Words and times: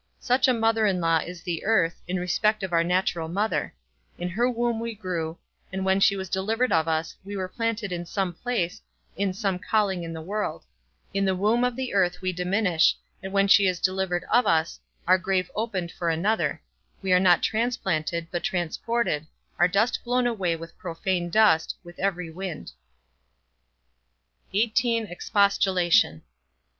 Such 0.19 0.47
a 0.47 0.53
mother 0.55 0.87
in 0.87 0.99
law 0.99 1.19
is 1.19 1.43
the 1.43 1.63
earth, 1.63 2.01
in 2.07 2.19
respect 2.19 2.63
of 2.63 2.73
our 2.73 2.83
natural 2.83 3.27
mother; 3.27 3.75
in 4.17 4.29
her 4.29 4.49
womb 4.49 4.79
we 4.79 4.95
grew, 4.95 5.37
and 5.71 5.85
when 5.85 5.99
she 5.99 6.15
was 6.15 6.27
delivered 6.27 6.71
of 6.71 6.87
us, 6.87 7.15
we 7.23 7.37
were 7.37 7.47
planted 7.47 7.91
in 7.91 8.07
some 8.07 8.33
place, 8.33 8.81
in 9.15 9.31
some 9.31 9.59
calling 9.59 10.01
in 10.01 10.11
the 10.11 10.19
world; 10.23 10.65
in 11.13 11.23
the 11.25 11.35
womb 11.35 11.63
of 11.63 11.75
the 11.75 11.93
earth 11.93 12.19
we 12.19 12.33
diminish, 12.33 12.95
and 13.21 13.31
when 13.31 13.47
she 13.47 13.67
is 13.67 13.79
delivered 13.79 14.23
of 14.31 14.47
us, 14.47 14.79
our 15.07 15.19
grave 15.19 15.51
opened 15.53 15.91
for 15.91 16.09
another; 16.09 16.63
we 17.03 17.13
are 17.13 17.19
not 17.19 17.43
transplanted, 17.43 18.27
but 18.31 18.43
transported, 18.43 19.27
our 19.59 19.67
dust 19.67 19.99
blown 20.03 20.25
away 20.25 20.55
with 20.55 20.75
profane 20.79 21.29
dust, 21.29 21.75
with 21.83 21.99
every 21.99 22.31
wind. 22.31 22.71
XVIII. 24.51 25.05
EXPOSTULATION. 25.11 26.23